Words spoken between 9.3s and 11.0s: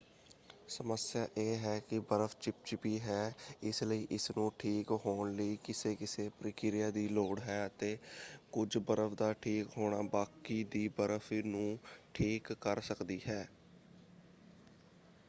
ਠੀਕ ਹੋਣਾ ਬਾਕੀ ਦੀ